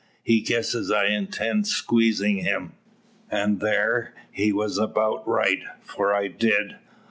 [0.23, 2.73] He guesses I intended squeezin' him;
[3.29, 6.77] an' thar he was about right, for I did.